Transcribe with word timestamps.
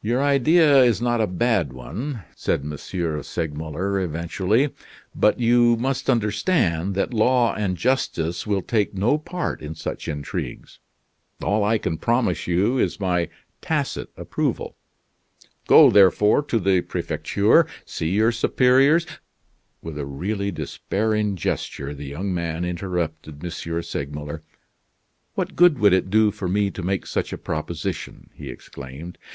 "Your 0.00 0.22
idea 0.22 0.82
is 0.82 1.02
not 1.02 1.20
a 1.20 1.26
bad 1.26 1.74
one," 1.74 2.24
said 2.34 2.60
M. 2.62 2.74
Segmuller, 3.22 4.00
eventually. 4.00 4.70
"But 5.14 5.40
you 5.40 5.76
must 5.76 6.08
understand 6.08 6.94
that 6.94 7.12
law 7.12 7.54
and 7.54 7.76
justice 7.76 8.46
will 8.46 8.62
take 8.62 8.94
no 8.94 9.18
part 9.18 9.60
in 9.60 9.74
such 9.74 10.08
intrigues. 10.08 10.78
All 11.44 11.62
I 11.64 11.76
can 11.76 11.98
promise 11.98 12.46
you 12.46 12.78
is 12.78 12.98
my 12.98 13.28
tacit 13.60 14.08
approval. 14.16 14.74
Go, 15.66 15.90
therefore, 15.90 16.42
to 16.44 16.58
the 16.58 16.80
Prefecture; 16.80 17.66
see 17.84 18.08
your 18.08 18.32
superiors" 18.32 19.04
With 19.82 19.98
a 19.98 20.06
really 20.06 20.50
despairing 20.50 21.36
gesture, 21.36 21.92
the 21.92 22.06
young 22.06 22.32
man 22.32 22.64
interrupted 22.64 23.44
M. 23.44 23.50
Segmuller. 23.82 24.42
"What 25.34 25.56
good 25.56 25.78
would 25.78 25.92
it 25.92 26.08
do 26.08 26.30
for 26.30 26.48
me 26.48 26.70
to 26.70 26.82
make 26.82 27.04
such 27.06 27.34
a 27.34 27.36
proposition?" 27.36 28.30
he 28.34 28.48
exclaimed. 28.48 29.18